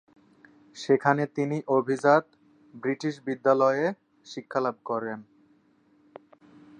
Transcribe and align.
সেখানে 0.75 1.23
তিনি 1.35 1.57
অভিজাত 1.77 2.23
ব্রিটিশ 2.73 3.15
বিদ্যালয়ে 3.25 3.85
শিক্ষালাভ 4.25 4.75
করেন। 4.85 5.19